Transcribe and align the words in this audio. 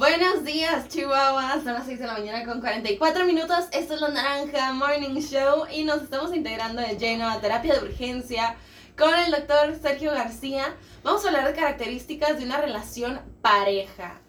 Buenos 0.00 0.44
días, 0.44 0.88
Chihuahuas. 0.88 1.62
Son 1.62 1.74
las 1.74 1.84
6 1.84 1.98
de 1.98 2.06
la 2.06 2.14
mañana 2.14 2.42
con 2.46 2.60
44 2.60 3.26
minutos. 3.26 3.66
Esto 3.70 3.92
es 3.92 4.00
la 4.00 4.08
Naranja 4.08 4.72
Morning 4.72 5.20
Show 5.20 5.66
y 5.70 5.84
nos 5.84 6.00
estamos 6.00 6.34
integrando 6.34 6.80
de 6.80 6.96
lleno 6.96 7.28
a 7.28 7.38
terapia 7.38 7.74
de 7.74 7.84
urgencia 7.86 8.56
con 8.96 9.14
el 9.14 9.30
doctor 9.30 9.76
Sergio 9.82 10.12
García. 10.12 10.74
Vamos 11.04 11.22
a 11.22 11.28
hablar 11.28 11.46
de 11.48 11.52
características 11.52 12.38
de 12.38 12.46
una 12.46 12.58
relación 12.62 13.20
pareja. 13.42 14.22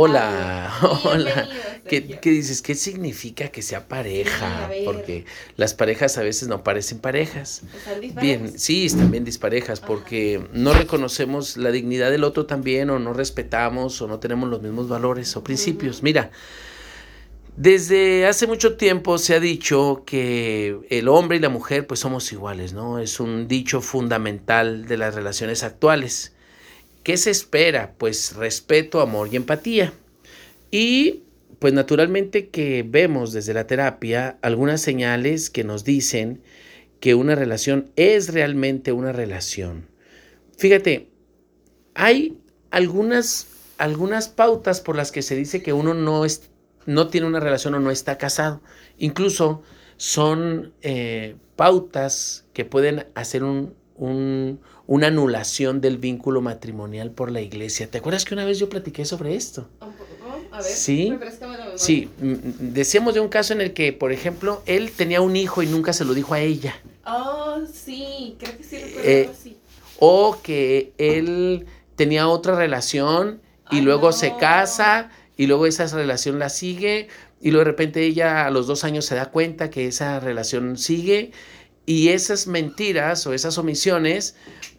Hola, 0.00 0.72
hola. 1.02 1.48
¿Qué, 1.84 2.00
dices? 2.22 2.62
¿Qué 2.62 2.76
significa 2.76 3.48
que 3.48 3.62
sea 3.62 3.88
pareja? 3.88 4.70
Porque 4.84 5.24
las 5.56 5.74
parejas 5.74 6.16
a 6.18 6.22
veces 6.22 6.46
no 6.46 6.62
parecen 6.62 7.00
parejas. 7.00 7.62
Bien, 8.20 8.60
sí, 8.60 8.86
están 8.86 9.10
bien 9.10 9.24
disparejas 9.24 9.80
Ajá. 9.80 9.88
porque 9.88 10.40
no 10.52 10.72
reconocemos 10.72 11.56
la 11.56 11.72
dignidad 11.72 12.12
del 12.12 12.22
otro 12.22 12.46
también 12.46 12.90
o 12.90 13.00
no 13.00 13.12
respetamos 13.12 14.00
o 14.00 14.06
no 14.06 14.20
tenemos 14.20 14.48
los 14.48 14.62
mismos 14.62 14.88
valores 14.88 15.36
o 15.36 15.42
principios. 15.42 16.04
Mira, 16.04 16.30
desde 17.56 18.28
hace 18.28 18.46
mucho 18.46 18.76
tiempo 18.76 19.18
se 19.18 19.34
ha 19.34 19.40
dicho 19.40 20.04
que 20.06 20.78
el 20.90 21.08
hombre 21.08 21.38
y 21.38 21.40
la 21.40 21.48
mujer 21.48 21.88
pues 21.88 21.98
somos 21.98 22.32
iguales, 22.32 22.72
¿no? 22.72 23.00
Es 23.00 23.18
un 23.18 23.48
dicho 23.48 23.80
fundamental 23.80 24.86
de 24.86 24.96
las 24.96 25.16
relaciones 25.16 25.64
actuales. 25.64 26.34
¿Qué 27.08 27.16
se 27.16 27.30
espera? 27.30 27.94
Pues 27.96 28.36
respeto, 28.36 29.00
amor 29.00 29.30
y 29.32 29.36
empatía. 29.36 29.94
Y 30.70 31.22
pues 31.58 31.72
naturalmente 31.72 32.50
que 32.50 32.84
vemos 32.86 33.32
desde 33.32 33.54
la 33.54 33.66
terapia 33.66 34.36
algunas 34.42 34.82
señales 34.82 35.48
que 35.48 35.64
nos 35.64 35.84
dicen 35.84 36.42
que 37.00 37.14
una 37.14 37.34
relación 37.34 37.90
es 37.96 38.34
realmente 38.34 38.92
una 38.92 39.12
relación. 39.12 39.88
Fíjate, 40.58 41.08
hay 41.94 42.36
algunas, 42.70 43.46
algunas 43.78 44.28
pautas 44.28 44.82
por 44.82 44.94
las 44.94 45.10
que 45.10 45.22
se 45.22 45.34
dice 45.34 45.62
que 45.62 45.72
uno 45.72 45.94
no, 45.94 46.26
es, 46.26 46.50
no 46.84 47.08
tiene 47.08 47.26
una 47.26 47.40
relación 47.40 47.74
o 47.74 47.80
no 47.80 47.90
está 47.90 48.18
casado. 48.18 48.60
Incluso 48.98 49.62
son 49.96 50.74
eh, 50.82 51.36
pautas 51.56 52.44
que 52.52 52.66
pueden 52.66 53.06
hacer 53.14 53.44
un, 53.44 53.72
un- 53.98 54.60
una 54.86 55.08
anulación 55.08 55.80
del 55.80 55.98
vínculo 55.98 56.40
matrimonial 56.40 57.10
por 57.10 57.30
la 57.30 57.40
iglesia. 57.42 57.90
¿Te 57.90 57.98
acuerdas 57.98 58.24
que 58.24 58.34
una 58.34 58.44
vez 58.44 58.58
yo 58.58 58.68
platiqué 58.68 59.04
sobre 59.04 59.34
esto? 59.34 59.68
A 60.50 60.58
ver, 60.62 60.64
Sí. 60.64 61.12
Sí, 61.76 62.08
decíamos 62.18 63.14
de 63.14 63.20
un 63.20 63.28
caso 63.28 63.52
en 63.52 63.60
el 63.60 63.72
que, 63.74 63.92
por 63.92 64.12
ejemplo, 64.12 64.62
él 64.66 64.90
tenía 64.92 65.20
un 65.20 65.36
hijo 65.36 65.62
y 65.62 65.66
nunca 65.66 65.92
se 65.92 66.04
lo 66.04 66.14
dijo 66.14 66.34
a 66.34 66.40
ella. 66.40 66.74
Oh, 67.06 67.58
sí, 67.72 68.36
creo 68.38 68.56
que 68.56 68.64
sí 68.64 68.78
recuerdo 68.78 69.08
Eh, 69.08 69.30
así. 69.32 69.56
O 70.00 70.38
que 70.42 70.92
él 70.98 71.66
tenía 71.96 72.28
otra 72.28 72.54
relación 72.56 73.40
y 73.70 73.76
Ay, 73.76 73.82
luego 73.82 74.12
se 74.12 74.36
casa 74.36 75.10
y 75.36 75.46
luego 75.46 75.66
esa 75.66 75.86
relación 75.86 76.38
la 76.38 76.48
sigue 76.48 77.08
y 77.40 77.50
luego 77.50 77.64
de 77.64 77.70
repente 77.70 78.04
ella 78.04 78.46
a 78.46 78.50
los 78.50 78.66
dos 78.66 78.84
años 78.84 79.04
se 79.04 79.14
da 79.14 79.26
cuenta 79.30 79.70
que 79.70 79.86
esa 79.86 80.18
relación 80.20 80.76
sigue 80.78 81.32
y 81.88 82.10
esas 82.10 82.46
mentiras 82.46 83.26
o 83.26 83.32
esas 83.32 83.56
omisiones 83.56 84.34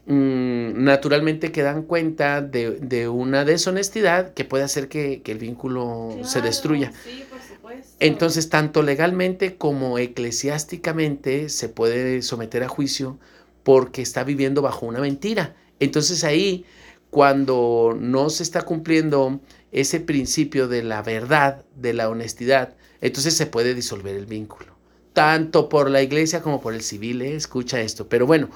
mm, 0.05 0.83
naturalmente 0.83 1.51
que 1.51 1.63
dan 1.63 1.81
cuenta 1.81 2.39
de, 2.39 2.69
de 2.69 3.09
una 3.09 3.45
deshonestidad 3.45 4.35
que 4.35 4.45
puede 4.45 4.63
hacer 4.63 4.89
que, 4.89 5.23
que 5.23 5.31
el 5.31 5.39
vínculo 5.39 6.19
se 6.21 6.39
destruya. 6.41 6.93
Sí, 7.03 7.23
por 7.27 7.41
supuesto. 7.41 7.95
Entonces, 7.99 8.49
tanto 8.49 8.83
legalmente 8.83 9.55
como 9.55 9.97
eclesiásticamente 9.97 11.49
se 11.49 11.67
puede 11.67 12.21
someter 12.21 12.61
a 12.61 12.67
juicio 12.67 13.17
porque 13.63 14.03
está 14.03 14.23
viviendo 14.23 14.61
bajo 14.61 14.85
una 14.85 14.99
mentira. 14.99 15.55
Entonces 15.79 16.23
ahí, 16.23 16.63
cuando 17.09 17.97
no 17.99 18.29
se 18.29 18.43
está 18.43 18.61
cumpliendo 18.61 19.39
ese 19.71 19.99
principio 19.99 20.67
de 20.67 20.83
la 20.83 21.01
verdad, 21.01 21.65
de 21.75 21.93
la 21.93 22.07
honestidad, 22.07 22.75
entonces 23.01 23.35
se 23.35 23.47
puede 23.47 23.73
disolver 23.73 24.15
el 24.15 24.27
vínculo. 24.27 24.78
Tanto 25.13 25.69
por 25.69 25.89
la 25.89 26.01
iglesia 26.01 26.41
como 26.41 26.61
por 26.61 26.73
el 26.73 26.81
civil, 26.81 27.21
¿eh? 27.21 27.35
escucha 27.35 27.81
esto. 27.81 28.07
Pero 28.07 28.25
bueno, 28.25 28.49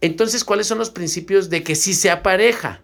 entonces, 0.00 0.44
¿cuáles 0.44 0.66
son 0.66 0.78
los 0.78 0.90
principios 0.90 1.50
de 1.50 1.62
que 1.62 1.74
sí 1.74 1.94
sea 1.94 2.22
pareja? 2.22 2.82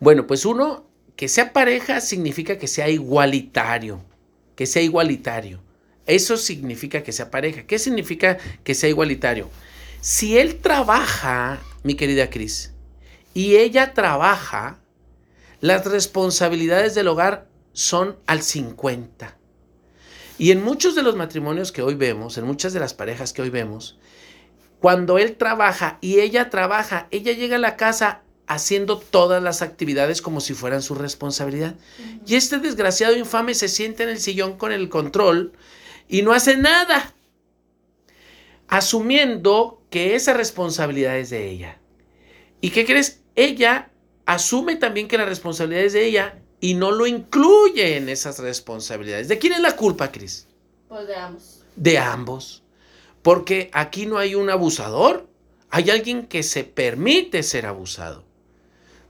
Bueno, 0.00 0.26
pues 0.26 0.44
uno, 0.44 0.88
que 1.16 1.28
sea 1.28 1.52
pareja 1.52 2.00
significa 2.00 2.58
que 2.58 2.66
sea 2.66 2.88
igualitario 2.88 4.02
que 4.54 4.66
sea 4.66 4.82
igualitario. 4.82 5.60
Eso 6.06 6.36
significa 6.36 7.02
que 7.02 7.12
sea 7.12 7.30
pareja. 7.30 7.62
¿Qué 7.62 7.78
significa 7.78 8.38
que 8.62 8.74
sea 8.74 8.88
igualitario? 8.88 9.50
Si 10.00 10.38
él 10.38 10.56
trabaja, 10.56 11.60
mi 11.82 11.94
querida 11.94 12.28
Cris, 12.30 12.72
y 13.32 13.56
ella 13.56 13.94
trabaja, 13.94 14.78
las 15.60 15.84
responsabilidades 15.86 16.94
del 16.94 17.08
hogar 17.08 17.48
son 17.72 18.18
al 18.26 18.42
50. 18.42 19.36
Y 20.38 20.50
en 20.50 20.62
muchos 20.62 20.94
de 20.94 21.02
los 21.02 21.16
matrimonios 21.16 21.70
que 21.70 21.82
hoy 21.82 21.94
vemos, 21.94 22.38
en 22.38 22.44
muchas 22.44 22.72
de 22.72 22.80
las 22.80 22.94
parejas 22.94 23.32
que 23.32 23.42
hoy 23.42 23.50
vemos, 23.50 23.98
cuando 24.80 25.18
él 25.18 25.36
trabaja 25.36 25.98
y 26.00 26.20
ella 26.20 26.50
trabaja, 26.50 27.06
ella 27.10 27.32
llega 27.32 27.56
a 27.56 27.60
la 27.60 27.76
casa 27.76 28.22
haciendo 28.46 28.98
todas 28.98 29.42
las 29.42 29.62
actividades 29.62 30.20
como 30.20 30.40
si 30.40 30.54
fueran 30.54 30.82
su 30.82 30.94
responsabilidad. 30.94 31.76
Y 32.26 32.34
este 32.34 32.58
desgraciado 32.58 33.16
infame 33.16 33.54
se 33.54 33.68
sienta 33.68 34.02
en 34.02 34.10
el 34.10 34.18
sillón 34.18 34.58
con 34.58 34.72
el 34.72 34.88
control 34.88 35.52
y 36.08 36.22
no 36.22 36.32
hace 36.32 36.56
nada, 36.56 37.14
asumiendo 38.68 39.82
que 39.88 40.16
esa 40.16 40.34
responsabilidad 40.34 41.16
es 41.16 41.30
de 41.30 41.48
ella. 41.48 41.78
¿Y 42.60 42.70
qué 42.70 42.84
crees? 42.84 43.22
Ella 43.36 43.90
asume 44.26 44.76
también 44.76 45.08
que 45.08 45.18
la 45.18 45.24
responsabilidad 45.24 45.84
es 45.84 45.92
de 45.92 46.04
ella 46.04 46.38
y 46.64 46.72
no 46.72 46.92
lo 46.92 47.06
incluye 47.06 47.98
en 47.98 48.08
esas 48.08 48.38
responsabilidades. 48.38 49.28
¿De 49.28 49.38
quién 49.38 49.52
es 49.52 49.60
la 49.60 49.76
culpa, 49.76 50.10
Cris? 50.10 50.46
Pues 50.88 51.06
veamos. 51.06 51.62
De 51.76 51.98
ambos. 51.98 52.62
Porque 53.20 53.68
aquí 53.74 54.06
no 54.06 54.16
hay 54.16 54.34
un 54.34 54.48
abusador, 54.48 55.28
hay 55.68 55.90
alguien 55.90 56.26
que 56.26 56.42
se 56.42 56.64
permite 56.64 57.42
ser 57.42 57.66
abusado. 57.66 58.24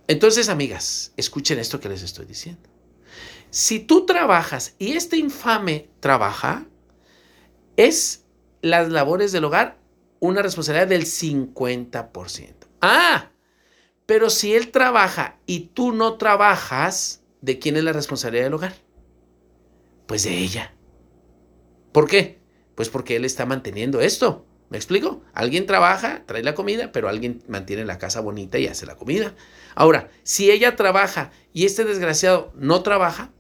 Entonces, 0.09 0.49
amigas, 0.49 1.13
escuchen 1.17 1.61
esto 1.61 1.79
que 1.79 1.89
les 1.89 2.03
estoy 2.03 2.27
diciendo. 2.27 2.69
Si 3.51 3.79
tú 3.79 4.05
trabajas 4.05 4.75
y 4.81 4.95
este 4.95 5.17
infame 5.17 5.89
trabaja, 6.01 6.67
es 7.77 8.25
las 8.63 8.89
labores 8.89 9.31
del 9.31 9.45
hogar 9.45 9.79
una 10.19 10.43
responsabilidad 10.43 10.89
del 10.89 11.05
50%. 11.05 12.53
Ah, 12.81 13.31
pero 14.07 14.29
si 14.29 14.57
él 14.57 14.73
trabaja 14.73 15.39
y 15.47 15.67
tú 15.67 15.93
no 15.93 16.15
trabajas, 16.15 17.21
¿de 17.45 17.59
quién 17.59 17.77
es 17.77 17.85
la 17.85 17.93
responsabilidad 17.93 18.45
del 18.45 18.55
hogar? 18.55 18.75
Pues 20.07 20.25
de 20.25 20.39
ella. 20.39 20.75
¿Por 21.93 22.09
qué? 22.09 22.39
Pues 22.75 22.89
porque 22.89 23.17
él 23.17 23.25
está 23.25 23.45
manteniendo 23.45 24.01
esto. 24.01 24.47
¿Me 24.71 24.79
explico? 24.79 25.23
Alguien 25.35 25.67
trabaja, 25.67 26.25
trae 26.27 26.43
la 26.43 26.55
comida, 26.55 26.91
pero 26.91 27.09
alguien 27.09 27.43
mantiene 27.47 27.85
la 27.85 27.99
casa 27.99 28.21
bonita 28.21 28.59
y 28.59 28.67
hace 28.67 28.87
la 28.87 28.97
comida. 28.97 29.35
Ahora, 29.75 30.11
si 30.23 30.51
ella 30.51 30.75
trabaja 30.75 31.33
y 31.53 31.67
este 31.67 31.85
desgraciado 31.85 32.51
no 32.57 32.83
trabaja, 32.83 33.31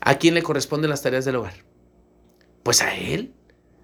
¿a 0.00 0.18
quién 0.18 0.34
le 0.34 0.44
corresponden 0.44 0.88
las 0.88 1.02
tareas 1.02 1.24
del 1.24 1.36
hogar? 1.36 1.64
Pues 2.62 2.80
a 2.80 2.94
él. 2.96 3.34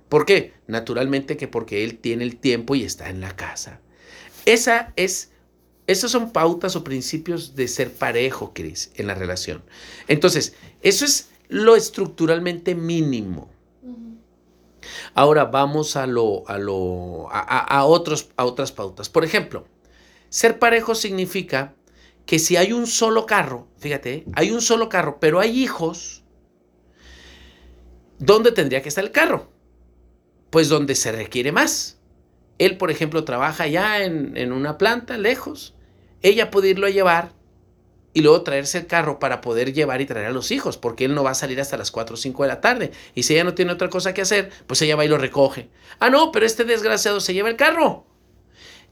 ¿Por 0.08 0.24
qué? 0.24 0.54
Naturalmente 0.68 1.36
que 1.36 1.48
porque 1.48 1.82
él 1.82 1.98
tiene 1.98 2.22
el 2.22 2.36
tiempo 2.36 2.76
y 2.76 2.84
está 2.84 3.10
en 3.10 3.20
la 3.20 3.34
casa. 3.34 3.80
Esa 4.46 4.92
es, 4.94 5.32
esos 5.90 6.12
son 6.12 6.30
pautas 6.30 6.76
o 6.76 6.84
principios 6.84 7.56
de 7.56 7.66
ser 7.66 7.92
parejo, 7.92 8.52
Cris, 8.54 8.92
en 8.94 9.08
la 9.08 9.14
relación. 9.14 9.64
Entonces, 10.06 10.54
eso 10.82 11.04
es 11.04 11.30
lo 11.48 11.74
estructuralmente 11.74 12.76
mínimo. 12.76 13.50
Ahora 15.14 15.46
vamos 15.46 15.96
a 15.96 16.06
lo, 16.06 16.48
a 16.48 16.58
lo, 16.58 17.28
a 17.32 17.84
otros, 17.84 18.28
a 18.36 18.44
otras 18.44 18.70
pautas. 18.70 19.08
Por 19.08 19.24
ejemplo, 19.24 19.66
ser 20.28 20.60
parejo 20.60 20.94
significa 20.94 21.74
que 22.24 22.38
si 22.38 22.56
hay 22.56 22.72
un 22.72 22.86
solo 22.86 23.26
carro, 23.26 23.66
fíjate, 23.78 24.26
hay 24.34 24.52
un 24.52 24.62
solo 24.62 24.88
carro, 24.88 25.18
pero 25.18 25.40
hay 25.40 25.60
hijos, 25.60 26.22
¿dónde 28.20 28.52
tendría 28.52 28.80
que 28.80 28.90
estar 28.90 29.02
el 29.02 29.10
carro? 29.10 29.50
Pues 30.50 30.68
donde 30.68 30.94
se 30.94 31.10
requiere 31.10 31.50
más. 31.50 31.98
Él, 32.58 32.78
por 32.78 32.92
ejemplo, 32.92 33.24
trabaja 33.24 33.66
ya 33.66 34.04
en, 34.04 34.36
en 34.36 34.52
una 34.52 34.78
planta 34.78 35.18
lejos. 35.18 35.74
Ella 36.22 36.50
puede 36.50 36.68
irlo 36.68 36.86
a 36.86 36.90
llevar 36.90 37.32
y 38.12 38.22
luego 38.22 38.42
traerse 38.42 38.78
el 38.78 38.86
carro 38.86 39.18
para 39.18 39.40
poder 39.40 39.72
llevar 39.72 40.00
y 40.00 40.06
traer 40.06 40.26
a 40.26 40.32
los 40.32 40.50
hijos, 40.50 40.76
porque 40.76 41.04
él 41.04 41.14
no 41.14 41.22
va 41.22 41.30
a 41.30 41.34
salir 41.34 41.60
hasta 41.60 41.76
las 41.76 41.90
4 41.90 42.14
o 42.14 42.16
5 42.16 42.42
de 42.42 42.48
la 42.48 42.60
tarde. 42.60 42.90
Y 43.14 43.22
si 43.22 43.34
ella 43.34 43.44
no 43.44 43.54
tiene 43.54 43.72
otra 43.72 43.88
cosa 43.88 44.14
que 44.14 44.22
hacer, 44.22 44.50
pues 44.66 44.82
ella 44.82 44.96
va 44.96 45.04
y 45.04 45.08
lo 45.08 45.18
recoge. 45.18 45.70
Ah, 46.00 46.10
no, 46.10 46.32
pero 46.32 46.44
este 46.44 46.64
desgraciado 46.64 47.20
se 47.20 47.34
lleva 47.34 47.48
el 47.48 47.56
carro. 47.56 48.06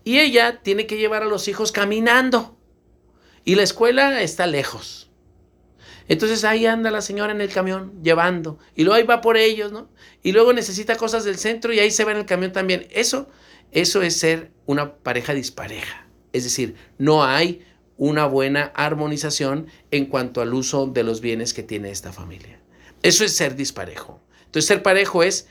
Y 0.04 0.20
ella 0.20 0.60
tiene 0.62 0.86
que 0.86 0.96
llevar 0.96 1.22
a 1.22 1.26
los 1.26 1.48
hijos 1.48 1.72
caminando. 1.72 2.56
Y 3.44 3.56
la 3.56 3.62
escuela 3.62 4.22
está 4.22 4.46
lejos. 4.46 5.10
Entonces 6.06 6.44
ahí 6.44 6.64
anda 6.64 6.90
la 6.90 7.02
señora 7.02 7.32
en 7.32 7.40
el 7.40 7.50
camión 7.50 8.02
llevando. 8.02 8.58
Y 8.74 8.84
luego 8.84 8.96
ahí 8.96 9.02
va 9.04 9.20
por 9.20 9.36
ellos, 9.36 9.72
¿no? 9.72 9.90
Y 10.22 10.32
luego 10.32 10.52
necesita 10.52 10.96
cosas 10.96 11.24
del 11.24 11.36
centro 11.36 11.72
y 11.72 11.80
ahí 11.80 11.90
se 11.90 12.04
va 12.04 12.12
en 12.12 12.18
el 12.18 12.26
camión 12.26 12.52
también. 12.52 12.86
Eso, 12.90 13.28
eso 13.72 14.00
es 14.00 14.16
ser 14.16 14.50
una 14.64 14.94
pareja 14.94 15.34
dispareja. 15.34 16.07
Es 16.38 16.44
decir, 16.44 16.74
no 16.98 17.24
hay 17.24 17.64
una 17.96 18.26
buena 18.26 18.72
armonización 18.74 19.66
en 19.90 20.06
cuanto 20.06 20.40
al 20.40 20.54
uso 20.54 20.86
de 20.86 21.02
los 21.02 21.20
bienes 21.20 21.52
que 21.52 21.62
tiene 21.62 21.90
esta 21.90 22.12
familia. 22.12 22.60
Eso 23.02 23.24
es 23.24 23.36
ser 23.36 23.56
disparejo. 23.56 24.20
Entonces, 24.46 24.66
ser 24.66 24.82
parejo 24.82 25.22
es 25.22 25.48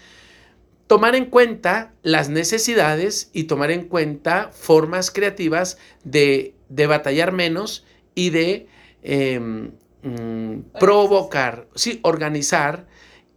tomar 0.87 1.15
en 1.15 1.25
cuenta 1.25 1.93
las 2.01 2.29
necesidades 2.29 3.29
y 3.33 3.43
tomar 3.43 3.71
en 3.71 3.83
cuenta 3.83 4.49
formas 4.53 5.11
creativas 5.11 5.77
de, 6.03 6.55
batallar 6.69 7.33
menos 7.33 7.85
y 8.15 8.29
de 8.29 8.67
em, 9.03 9.71
mm, 10.03 10.79
provocar, 10.79 11.67
sí, 11.75 11.99
organizar 12.03 12.87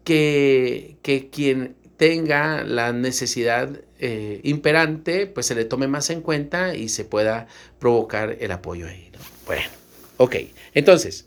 que, 0.05 0.97
que, 1.03 1.29
quien 1.29 1.77
tenga 2.01 2.65
la 2.65 2.95
necesidad 2.95 3.79
eh, 3.99 4.41
imperante, 4.43 5.27
pues 5.27 5.45
se 5.45 5.55
le 5.55 5.67
tome 5.67 5.87
más 5.87 6.09
en 6.09 6.23
cuenta 6.23 6.75
y 6.75 6.89
se 6.89 7.05
pueda 7.05 7.47
provocar 7.79 8.39
el 8.41 8.53
apoyo 8.53 8.87
ahí. 8.87 9.11
Bueno, 9.45 9.69
ok. 10.17 10.37
Entonces, 10.73 11.27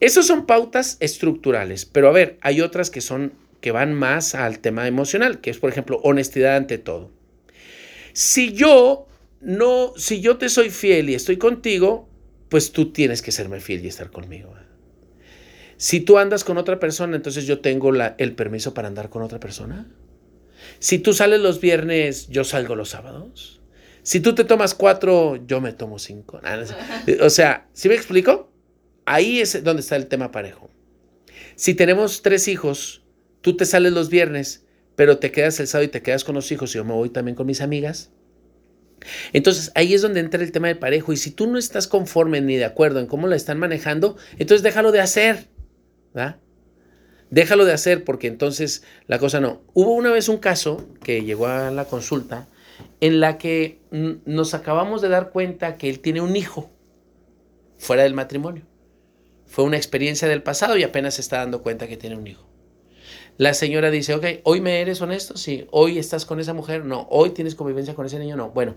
esas 0.00 0.26
son 0.26 0.46
pautas 0.46 0.96
estructurales, 1.00 1.84
pero 1.84 2.08
a 2.08 2.12
ver, 2.12 2.38
hay 2.40 2.62
otras 2.62 2.88
que 2.88 3.02
son 3.02 3.34
que 3.60 3.70
van 3.70 3.92
más 3.92 4.34
al 4.34 4.60
tema 4.60 4.88
emocional, 4.88 5.42
que 5.42 5.50
es 5.50 5.58
por 5.58 5.68
ejemplo 5.68 6.00
honestidad 6.02 6.56
ante 6.56 6.78
todo. 6.78 7.10
Si 8.14 8.54
yo 8.54 9.06
no, 9.42 9.92
si 9.98 10.22
yo 10.22 10.38
te 10.38 10.48
soy 10.48 10.70
fiel 10.70 11.10
y 11.10 11.14
estoy 11.14 11.36
contigo, 11.36 12.08
pues 12.48 12.72
tú 12.72 12.92
tienes 12.92 13.20
que 13.20 13.30
serme 13.30 13.60
fiel 13.60 13.84
y 13.84 13.88
estar 13.88 14.10
conmigo. 14.10 14.54
Si 15.82 15.98
tú 15.98 16.16
andas 16.18 16.44
con 16.44 16.58
otra 16.58 16.78
persona, 16.78 17.16
entonces 17.16 17.44
yo 17.44 17.58
tengo 17.58 17.90
el 17.92 18.36
permiso 18.36 18.72
para 18.72 18.86
andar 18.86 19.10
con 19.10 19.20
otra 19.20 19.40
persona. 19.40 19.88
Si 20.78 21.00
tú 21.00 21.12
sales 21.12 21.40
los 21.40 21.60
viernes, 21.60 22.28
yo 22.28 22.44
salgo 22.44 22.76
los 22.76 22.90
sábados. 22.90 23.60
Si 24.04 24.20
tú 24.20 24.32
te 24.32 24.44
tomas 24.44 24.76
cuatro, 24.76 25.44
yo 25.44 25.60
me 25.60 25.72
tomo 25.72 25.98
cinco. 25.98 26.40
O 27.20 27.30
sea, 27.30 27.66
¿sí 27.72 27.88
me 27.88 27.96
explico? 27.96 28.52
Ahí 29.06 29.40
es 29.40 29.64
donde 29.64 29.80
está 29.80 29.96
el 29.96 30.06
tema 30.06 30.30
parejo. 30.30 30.70
Si 31.56 31.74
tenemos 31.74 32.22
tres 32.22 32.46
hijos, 32.46 33.02
tú 33.40 33.56
te 33.56 33.64
sales 33.64 33.92
los 33.92 34.08
viernes, 34.08 34.64
pero 34.94 35.18
te 35.18 35.32
quedas 35.32 35.58
el 35.58 35.66
sábado 35.66 35.86
y 35.86 35.90
te 35.90 36.00
quedas 36.00 36.22
con 36.22 36.36
los 36.36 36.52
hijos 36.52 36.70
y 36.70 36.78
yo 36.78 36.84
me 36.84 36.92
voy 36.92 37.10
también 37.10 37.34
con 37.34 37.48
mis 37.48 37.60
amigas. 37.60 38.12
Entonces 39.32 39.72
ahí 39.74 39.94
es 39.94 40.02
donde 40.02 40.20
entra 40.20 40.44
el 40.44 40.52
tema 40.52 40.68
del 40.68 40.78
parejo 40.78 41.12
y 41.12 41.16
si 41.16 41.32
tú 41.32 41.48
no 41.48 41.58
estás 41.58 41.88
conforme 41.88 42.40
ni 42.40 42.54
de 42.54 42.66
acuerdo 42.66 43.00
en 43.00 43.08
cómo 43.08 43.26
la 43.26 43.34
están 43.34 43.58
manejando, 43.58 44.16
entonces 44.38 44.62
déjalo 44.62 44.92
de 44.92 45.00
hacer. 45.00 45.50
¿Verdad? 46.14 46.36
Déjalo 47.32 47.64
de 47.64 47.72
hacer 47.72 48.04
porque 48.04 48.26
entonces 48.26 48.84
la 49.06 49.18
cosa 49.18 49.40
no. 49.40 49.62
Hubo 49.72 49.94
una 49.94 50.10
vez 50.10 50.28
un 50.28 50.36
caso 50.36 50.86
que 51.02 51.24
llegó 51.24 51.46
a 51.46 51.70
la 51.70 51.86
consulta 51.86 52.46
en 53.00 53.20
la 53.20 53.38
que 53.38 53.80
nos 53.90 54.52
acabamos 54.52 55.00
de 55.00 55.08
dar 55.08 55.30
cuenta 55.30 55.78
que 55.78 55.88
él 55.88 56.00
tiene 56.00 56.20
un 56.20 56.36
hijo 56.36 56.70
fuera 57.78 58.02
del 58.02 58.12
matrimonio. 58.12 58.66
Fue 59.46 59.64
una 59.64 59.78
experiencia 59.78 60.28
del 60.28 60.42
pasado 60.42 60.76
y 60.76 60.82
apenas 60.82 61.14
se 61.14 61.22
está 61.22 61.38
dando 61.38 61.62
cuenta 61.62 61.88
que 61.88 61.96
tiene 61.96 62.16
un 62.16 62.26
hijo. 62.26 62.46
La 63.38 63.54
señora 63.54 63.90
dice, 63.90 64.14
ok, 64.14 64.26
hoy 64.44 64.60
me 64.60 64.82
eres 64.82 65.00
honesto, 65.00 65.38
sí, 65.38 65.66
hoy 65.70 65.98
estás 65.98 66.26
con 66.26 66.38
esa 66.38 66.52
mujer, 66.52 66.84
no, 66.84 67.06
hoy 67.08 67.30
tienes 67.30 67.54
convivencia 67.54 67.94
con 67.94 68.04
ese 68.04 68.18
niño, 68.18 68.36
no. 68.36 68.50
Bueno, 68.50 68.74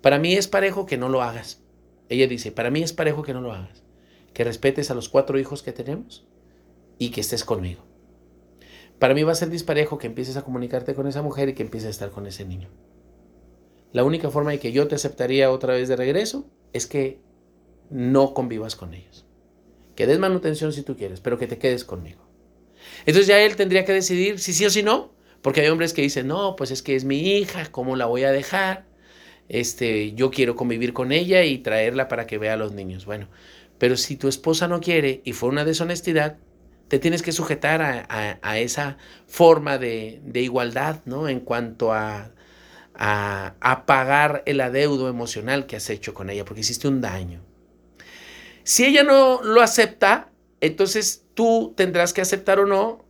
para 0.00 0.18
mí 0.18 0.32
es 0.32 0.48
parejo 0.48 0.86
que 0.86 0.96
no 0.96 1.10
lo 1.10 1.22
hagas. 1.22 1.60
Ella 2.08 2.26
dice, 2.26 2.52
para 2.52 2.70
mí 2.70 2.82
es 2.82 2.94
parejo 2.94 3.22
que 3.22 3.34
no 3.34 3.42
lo 3.42 3.52
hagas, 3.52 3.82
que 4.32 4.44
respetes 4.44 4.90
a 4.90 4.94
los 4.94 5.10
cuatro 5.10 5.38
hijos 5.38 5.62
que 5.62 5.72
tenemos 5.72 6.24
y 7.02 7.10
que 7.10 7.20
estés 7.20 7.44
conmigo. 7.44 7.82
Para 9.00 9.12
mí 9.12 9.24
va 9.24 9.32
a 9.32 9.34
ser 9.34 9.50
disparejo 9.50 9.98
que 9.98 10.06
empieces 10.06 10.36
a 10.36 10.42
comunicarte 10.42 10.94
con 10.94 11.08
esa 11.08 11.20
mujer 11.20 11.48
y 11.48 11.54
que 11.54 11.64
empieces 11.64 11.88
a 11.88 11.90
estar 11.90 12.10
con 12.10 12.28
ese 12.28 12.44
niño. 12.44 12.70
La 13.90 14.04
única 14.04 14.30
forma 14.30 14.52
de 14.52 14.60
que 14.60 14.70
yo 14.70 14.86
te 14.86 14.94
aceptaría 14.94 15.50
otra 15.50 15.74
vez 15.74 15.88
de 15.88 15.96
regreso 15.96 16.48
es 16.72 16.86
que 16.86 17.18
no 17.90 18.34
convivas 18.34 18.76
con 18.76 18.94
ellos. 18.94 19.26
Que 19.96 20.06
des 20.06 20.20
manutención 20.20 20.72
si 20.72 20.82
tú 20.84 20.96
quieres, 20.96 21.20
pero 21.20 21.38
que 21.38 21.48
te 21.48 21.58
quedes 21.58 21.84
conmigo. 21.84 22.22
Entonces 23.00 23.26
ya 23.26 23.42
él 23.42 23.56
tendría 23.56 23.84
que 23.84 23.92
decidir 23.92 24.38
si 24.38 24.52
sí 24.52 24.64
o 24.64 24.70
si 24.70 24.84
no, 24.84 25.12
porque 25.42 25.62
hay 25.62 25.68
hombres 25.70 25.92
que 25.94 26.02
dicen, 26.02 26.28
no, 26.28 26.54
pues 26.54 26.70
es 26.70 26.82
que 26.82 26.94
es 26.94 27.04
mi 27.04 27.36
hija, 27.36 27.66
¿cómo 27.72 27.96
la 27.96 28.06
voy 28.06 28.22
a 28.22 28.30
dejar? 28.30 28.86
Este, 29.48 30.12
yo 30.12 30.30
quiero 30.30 30.54
convivir 30.54 30.92
con 30.92 31.10
ella 31.10 31.42
y 31.42 31.58
traerla 31.58 32.06
para 32.06 32.28
que 32.28 32.38
vea 32.38 32.54
a 32.54 32.56
los 32.56 32.72
niños. 32.72 33.06
Bueno, 33.06 33.28
pero 33.78 33.96
si 33.96 34.16
tu 34.16 34.28
esposa 34.28 34.68
no 34.68 34.80
quiere 34.80 35.20
y 35.24 35.32
fue 35.32 35.48
una 35.48 35.64
deshonestidad, 35.64 36.38
te 36.92 36.98
tienes 36.98 37.22
que 37.22 37.32
sujetar 37.32 37.80
a, 37.80 38.58
esa 38.58 38.98
forma 39.26 39.78
de, 39.78 40.20
igualdad, 40.34 41.00
¿no? 41.06 41.26
En 41.26 41.40
cuanto 41.40 41.94
a, 41.94 42.32
pagar 43.86 44.42
el 44.44 44.60
adeudo 44.60 45.08
emocional 45.08 45.64
que 45.64 45.76
has 45.76 45.88
hecho 45.88 46.12
con 46.12 46.28
ella, 46.28 46.44
porque 46.44 46.60
hiciste 46.60 46.88
un 46.88 47.00
daño. 47.00 47.40
Si 48.64 48.84
ella 48.84 49.04
no 49.04 49.42
lo 49.42 49.62
acepta, 49.62 50.32
entonces 50.60 51.24
tú 51.32 51.72
tendrás 51.78 52.12
que 52.12 52.20
aceptar 52.20 52.60
o 52.60 52.66
no 52.66 53.06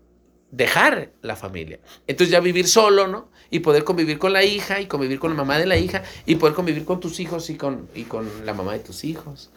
dejar 0.53 1.11
la 1.21 1.35
familia. 1.35 1.81
Entonces 2.07 2.31
ya 2.31 2.39
vivir 2.39 2.69
solo, 2.69 3.09
¿no? 3.09 3.33
Y 3.51 3.59
poder 3.59 3.83
convivir 3.83 4.21
con 4.21 4.33
la 4.33 4.45
hija 4.45 4.81
y 4.81 4.87
convivir 4.87 5.19
con 5.19 5.33
la 5.33 5.37
mamá 5.37 5.59
de 5.59 5.67
la 5.67 5.77
hija 5.77 6.05
y 6.25 6.37
poder 6.37 6.55
convivir 6.55 6.85
con 6.85 7.01
tus 7.01 7.19
hijos 7.19 7.51
y 7.51 7.57
con, 7.57 7.89
y 7.97 8.05
con 8.05 8.47
la 8.47 8.55
mamá 8.55 8.75
de 8.75 8.79
tus 8.79 9.03
hijos. 9.03 9.51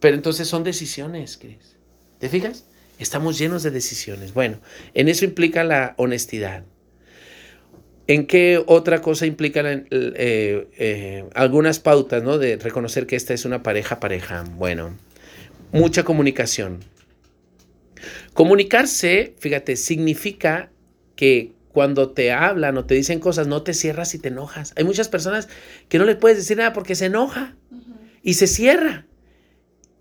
Pero 0.00 0.16
entonces 0.16 0.48
son 0.48 0.64
decisiones, 0.64 1.38
Cris. 1.38 1.78
¿Te 2.18 2.28
fijas? 2.28 2.66
Estamos 2.98 3.38
llenos 3.38 3.62
de 3.62 3.70
decisiones. 3.70 4.34
Bueno, 4.34 4.60
en 4.94 5.08
eso 5.08 5.24
implica 5.24 5.64
la 5.64 5.94
honestidad. 5.96 6.64
¿En 8.06 8.26
qué 8.26 8.62
otra 8.66 9.00
cosa 9.00 9.26
implican 9.26 9.86
eh, 9.90 10.68
eh, 10.76 11.24
algunas 11.34 11.78
pautas, 11.78 12.22
¿no? 12.22 12.38
De 12.38 12.56
reconocer 12.56 13.06
que 13.06 13.16
esta 13.16 13.32
es 13.32 13.44
una 13.44 13.62
pareja 13.62 14.00
pareja. 14.00 14.44
Bueno, 14.56 14.96
mucha 15.72 16.04
comunicación. 16.04 16.80
Comunicarse, 18.34 19.34
fíjate, 19.38 19.76
significa 19.76 20.70
que 21.16 21.52
cuando 21.72 22.10
te 22.10 22.32
hablan 22.32 22.76
o 22.76 22.84
te 22.84 22.94
dicen 22.94 23.18
cosas, 23.18 23.46
no 23.46 23.62
te 23.62 23.74
cierras 23.74 24.14
y 24.14 24.18
te 24.18 24.28
enojas. 24.28 24.72
Hay 24.76 24.84
muchas 24.84 25.08
personas 25.08 25.48
que 25.88 25.98
no 25.98 26.04
le 26.04 26.16
puedes 26.16 26.38
decir 26.38 26.56
nada 26.56 26.72
porque 26.72 26.94
se 26.94 27.06
enoja 27.06 27.56
y 28.22 28.34
se 28.34 28.46
cierra. 28.46 29.06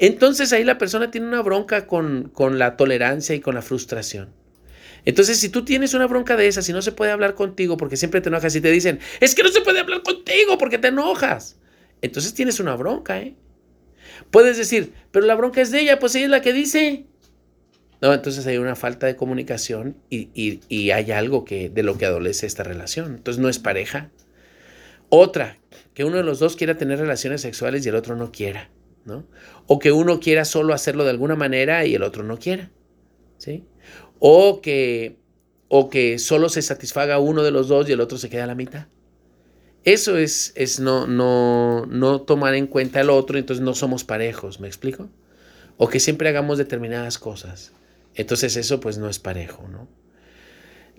Entonces 0.02 0.52
ahí 0.52 0.64
la 0.64 0.80
persona 0.80 1.12
tiene 1.12 1.28
una 1.28 1.44
bronca 1.44 1.86
con, 1.86 2.32
con, 2.34 2.58
la 2.58 2.76
tolerancia 2.76 3.36
y 3.36 3.40
con 3.40 3.54
la 3.54 3.62
frustración. 3.62 4.34
Entonces, 5.06 5.40
si 5.40 5.50
tú 5.50 5.64
tienes 5.64 5.94
una 5.94 6.08
bronca 6.08 6.36
de 6.36 6.48
esas 6.48 6.68
y 6.68 6.74
no 6.74 6.82
se 6.82 6.92
puede 6.92 7.12
hablar 7.12 7.36
contigo 7.36 7.78
porque 7.78 7.98
siempre 7.98 8.20
te 8.20 8.30
enojas 8.30 8.56
y 8.56 8.62
te 8.62 8.72
dicen, 8.72 9.00
es 9.20 9.36
que 9.36 9.44
no 9.44 9.50
se 9.50 9.62
puede 9.62 9.80
hablar 9.80 10.02
contigo 10.02 10.58
porque 10.58 10.80
te 10.80 10.88
enojas. 10.88 11.60
Entonces 12.02 12.34
tienes 12.34 12.60
una 12.60 12.76
bronca, 12.76 13.20
¿eh? 13.20 13.36
Puedes 14.32 14.58
decir, 14.58 14.92
pero 15.12 15.28
la 15.28 15.36
bronca 15.36 15.62
es 15.62 15.70
de 15.70 15.82
ella, 15.82 16.00
pues 16.00 16.16
ella 16.16 16.26
es 16.26 16.32
la 16.32 16.42
que 16.42 16.54
dice. 16.54 17.06
No, 18.02 18.12
entonces 18.12 18.48
hay 18.48 18.58
una 18.58 18.76
falta 18.76 19.06
de 19.06 19.16
comunicación 19.16 19.98
y, 20.10 20.92
hay 20.92 21.12
algo 21.12 21.46
que, 21.46 21.70
de 21.70 21.84
lo 21.84 22.00
que 22.00 22.08
adolece 22.08 22.48
esta 22.48 22.64
relación. 22.64 23.14
Entonces 23.18 23.40
no 23.40 23.50
es 23.50 23.60
pareja. 23.60 24.10
Otra, 25.10 25.60
que 25.94 26.06
uno 26.06 26.18
de 26.18 26.24
los 26.24 26.40
dos 26.40 26.56
quiera 26.56 26.76
tener 26.76 26.98
relaciones 26.98 27.42
sexuales 27.42 27.86
y 27.86 27.90
el 27.90 27.96
otro 27.96 28.16
no 28.16 28.32
quiera, 28.32 28.72
¿no? 29.06 29.26
O 29.68 29.80
que 29.80 29.92
uno 29.92 30.20
quiera 30.20 30.46
solo 30.46 30.74
hacerlo 30.74 31.04
de 31.04 31.12
alguna 31.12 31.36
manera 31.36 31.86
y 31.86 31.96
el 31.96 32.04
otro 32.04 32.24
no 32.24 32.38
quiera, 32.38 32.72
¿sí? 33.38 33.66
O 34.20 34.62
que, 34.62 35.18
o 35.68 35.90
que 35.90 36.20
solo 36.20 36.50
se 36.50 36.62
satisfaga 36.62 37.20
uno 37.20 37.44
de 37.44 37.52
los 37.52 37.68
dos 37.68 37.90
y 37.90 37.94
el 37.94 38.02
otro 38.02 38.18
se 38.18 38.30
queda 38.30 38.44
a 38.46 38.48
la 38.48 38.56
mitad. 38.56 38.88
Eso 39.84 40.18
es, 40.18 40.54
es 40.56 40.80
no, 40.80 41.08
no, 41.08 41.86
no 41.88 42.22
tomar 42.22 42.54
en 42.54 42.68
cuenta 42.68 43.00
al 43.00 43.10
otro, 43.10 43.40
entonces 43.40 43.64
no 43.64 43.74
somos 43.74 44.04
parejos, 44.04 44.60
¿me 44.60 44.68
explico? 44.68 45.10
O 45.78 45.90
que 45.90 46.00
siempre 46.00 46.30
hagamos 46.30 46.60
determinadas 46.60 47.18
cosas. 47.18 47.72
Entonces 48.14 48.56
eso 48.58 48.80
pues 48.80 48.98
no 48.98 49.10
es 49.10 49.18
parejo, 49.18 49.68
¿no? 49.68 49.88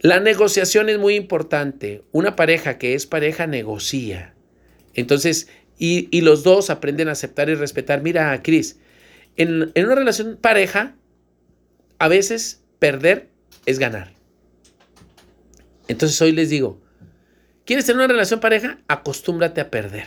La 0.03 0.19
negociación 0.19 0.89
es 0.89 0.99
muy 0.99 1.15
importante. 1.15 2.03
Una 2.11 2.35
pareja 2.35 2.77
que 2.77 2.95
es 2.95 3.07
pareja 3.07 3.47
negocia. 3.47 4.35
Entonces, 4.95 5.47
y, 5.85 6.21
los 6.21 6.45
dos 6.45 6.71
aprenden 6.71 7.09
a 7.09 7.13
aceptar 7.13 7.49
y 7.49 7.57
respetar. 7.57 8.03
Mira, 8.03 8.41
Cris, 8.41 8.79
en, 9.37 9.73
en 9.75 9.85
una 9.85 9.97
relación 9.97 10.39
pareja, 10.41 10.95
a 11.99 12.07
veces 12.07 12.63
perder 12.79 13.31
es 13.67 13.81
ganar. 13.81 14.13
Entonces 15.89 16.23
hoy 16.23 16.31
les 16.31 16.51
digo, 16.51 16.81
¿quieres 17.65 17.85
tener 17.85 17.97
una 17.97 18.07
relación 18.07 18.39
pareja? 18.39 18.79
Acostúmbrate 18.87 19.61
a 19.61 19.73
perder. 19.73 20.07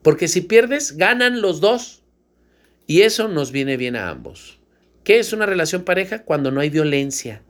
Porque 0.00 0.28
si 0.28 0.40
pierdes, 0.40 0.96
ganan 0.96 1.42
los 1.42 1.60
dos. 1.60 2.02
Y 2.86 3.02
eso 3.02 3.28
nos 3.28 3.52
viene 3.52 3.76
bien 3.76 3.96
a 3.96 4.08
ambos. 4.08 4.60
¿Qué 5.04 5.18
es 5.18 5.34
una 5.34 5.44
relación 5.44 5.84
pareja? 5.84 6.22
Cuando 6.22 6.50
no 6.50 6.60
hay 6.60 6.70
violencia, 6.70 7.42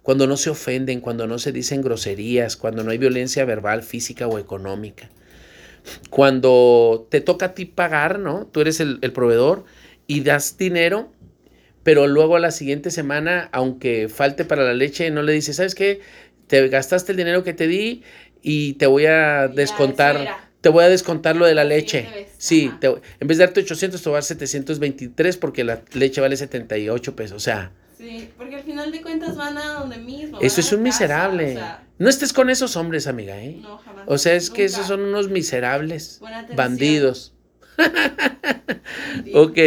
cuando 0.00 0.26
no 0.26 0.38
se 0.38 0.48
ofenden, 0.48 1.02
cuando 1.02 1.26
no 1.26 1.38
se 1.38 1.52
dicen 1.52 1.82
groserías, 1.82 2.56
cuando 2.56 2.82
no 2.82 2.92
hay 2.92 2.98
violencia 2.98 3.44
verbal, 3.44 3.82
física 3.82 4.26
o 4.26 4.38
económica. 4.38 5.10
Cuando 6.10 7.06
te 7.10 7.20
toca 7.20 7.46
a 7.46 7.54
ti 7.54 7.64
pagar, 7.64 8.18
¿no? 8.18 8.46
Tú 8.46 8.60
eres 8.60 8.80
el, 8.80 8.98
proveedor 9.12 9.64
y 10.06 10.20
das 10.20 10.56
dinero, 10.58 11.12
pero 11.82 12.06
luego 12.06 12.36
a 12.36 12.40
la 12.40 12.50
siguiente 12.50 12.90
semana, 12.90 13.48
aunque 13.52 14.08
falte 14.08 14.44
para 14.44 14.62
la 14.64 14.74
leche, 14.74 15.10
no 15.10 15.22
le 15.22 15.32
dices, 15.32 15.56
¿sabes 15.56 15.74
qué? 15.74 16.00
Te 16.46 16.68
gastaste 16.68 17.12
el 17.12 17.18
dinero 17.18 17.44
que 17.44 17.54
te 17.54 17.66
di 17.66 18.02
y 18.42 18.74
te 18.74 18.86
voy 18.86 19.06
a 19.06 19.48
descontar, 19.48 20.36
te 20.60 20.68
voy 20.68 20.84
a 20.84 20.88
descontar 20.88 21.36
lo 21.36 21.46
de 21.46 21.54
la 21.54 21.64
leche. 21.64 22.08
Sí, 22.36 22.72
te- 22.80 22.88
en 22.88 23.28
vez 23.28 23.38
de 23.38 23.44
darte 23.46 23.60
800, 23.60 24.02
te 24.02 24.08
voy 24.08 24.14
a 24.14 24.18
dar 24.18 24.24
723 24.24 25.36
porque 25.36 25.64
la 25.64 25.82
leche 25.92 26.20
vale 26.20 26.36
78 26.36 27.16
pesos. 27.16 27.36
O 27.36 27.40
sea, 27.40 27.72
Sí, 28.02 28.28
porque 28.36 28.56
al 28.56 28.62
final 28.64 28.90
de 28.90 29.00
cuentas 29.00 29.36
van 29.36 29.56
a 29.58 29.74
donde 29.74 29.98
mismo. 29.98 30.38
eso 30.40 30.60
es 30.60 30.72
un 30.72 30.78
casa, 30.82 30.82
miserable. 31.04 31.50
o 31.52 31.54
sea, 31.54 31.86
no 31.98 32.08
estés 32.08 32.32
con 32.32 32.50
esos 32.50 32.76
hombres, 32.76 33.06
amiga, 33.06 33.40
¿eh? 33.40 33.58
no, 33.62 33.78
jamás. 33.78 34.04
O 34.08 34.18
sea, 34.18 34.34
es 34.34 34.50
que 34.50 34.64
esos 34.64 34.86
son 34.88 35.00
unos 35.02 35.28
miserables. 35.30 36.20
Bandidos. 36.56 37.32
Sí. 39.24 39.32
Ok. 39.34 39.58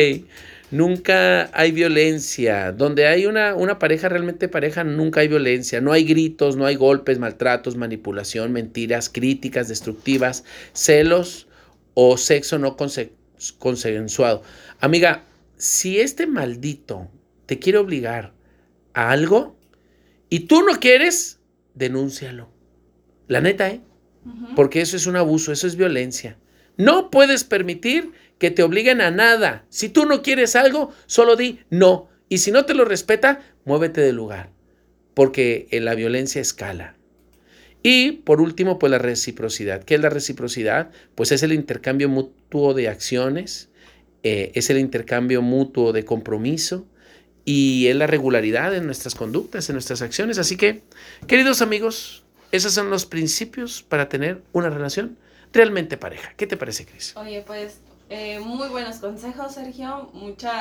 Nunca 0.72 1.50
hay 1.54 1.72
violencia. 1.72 2.72
Donde 2.72 3.08
hay 3.08 3.26
una, 3.28 3.56
una 3.56 3.80
pareja 3.80 4.10
realmente 4.10 4.48
pareja, 4.50 4.84
nunca 4.84 5.22
hay 5.22 5.28
violencia. 5.28 5.80
No 5.80 5.94
hay 5.94 6.04
gritos, 6.04 6.58
no 6.58 6.66
hay 6.66 6.76
golpes, 6.76 7.20
maltratos, 7.20 7.78
manipulación, 7.78 8.52
mentiras, 8.52 9.10
críticas 9.10 9.68
destructivas, 9.70 10.44
celos 10.74 11.48
o 11.94 12.18
sexo 12.18 12.60
no 12.60 12.76
conse- 12.76 13.12
consensuado. 13.60 14.42
Amiga, 14.82 15.24
si 15.56 16.00
este 16.00 16.28
maldito 16.28 17.08
te 17.46 17.60
quiere 17.60 17.78
obligar 17.78 18.34
a 18.94 19.12
algo 19.12 19.58
y 20.30 20.42
tú 20.42 20.64
no 20.64 20.80
quieres, 20.80 21.40
denúncialo. 21.74 22.50
La 23.28 23.42
neta, 23.42 23.70
¿eh? 23.70 23.82
Porque 24.56 24.82
eso 24.82 24.98
es 24.98 25.06
un 25.06 25.16
abuso, 25.16 25.52
eso 25.52 25.68
es 25.68 25.76
violencia. 25.76 26.38
No 26.78 27.12
puedes 27.12 27.44
permitir 27.44 28.12
que 28.40 28.52
te 28.52 28.64
obliguen 28.64 29.02
a 29.02 29.12
nada. 29.12 29.66
Si 29.70 29.90
tú 29.90 30.06
no 30.06 30.22
quieres 30.24 30.56
algo, 30.56 30.92
solo 31.06 31.36
di 31.36 31.60
no. 31.70 32.10
Y 32.28 32.40
si 32.40 32.52
no 32.52 32.66
te 32.66 32.74
lo 32.74 32.86
respeta, 32.86 33.42
muévete 33.66 34.02
del 34.02 34.16
lugar. 34.16 34.50
Porque 35.14 35.68
eh, 35.70 35.80
la 35.80 35.94
violencia 35.96 36.42
escala. 36.42 36.98
Y 37.84 38.14
por 38.14 38.42
último, 38.42 38.80
pues 38.80 38.90
la 38.90 38.98
reciprocidad. 38.98 39.84
¿Qué 39.84 39.96
es 39.96 40.02
la 40.02 40.10
reciprocidad? 40.10 40.90
Pues 41.14 41.32
es 41.32 41.44
el 41.44 41.54
intercambio 41.54 42.10
mutuo 42.10 42.74
de 42.74 42.90
acciones, 42.90 43.70
eh, 44.24 44.52
es 44.56 44.72
el 44.72 44.80
intercambio 44.80 45.44
mutuo 45.44 45.94
de 45.94 46.04
compromiso 46.04 46.88
y 47.46 47.88
es 47.88 47.96
la 47.96 48.08
regularidad 48.08 48.76
en 48.76 48.88
nuestras 48.88 49.16
conductas, 49.16 49.70
en 49.70 49.76
nuestras 49.76 50.02
acciones. 50.02 50.40
Así 50.40 50.58
que, 50.58 50.82
queridos 51.28 51.62
amigos, 51.62 52.24
esos 52.52 52.74
son 52.74 52.90
los 52.90 53.06
principios 53.06 53.84
para 53.84 54.10
tener 54.10 54.42
una 54.52 54.70
relación 54.70 55.18
realmente 55.54 55.96
pareja. 55.98 56.34
¿Qué 56.36 56.48
te 56.48 56.58
parece, 56.58 56.86
Cris? 56.86 57.16
Oye, 57.16 57.44
pues 57.46 57.78
eh, 58.10 58.40
muy 58.40 58.68
buenos 58.70 58.98
consejos, 58.98 59.54
Sergio. 59.54 60.10
Mucha 60.14 60.54